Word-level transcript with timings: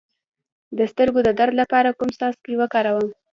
د 0.77 0.79
سترګو 0.91 1.19
د 1.23 1.29
درد 1.39 1.53
لپاره 1.61 1.95
کوم 1.97 2.09
څاڅکي 2.19 2.53
وکاروم؟ 2.57 3.09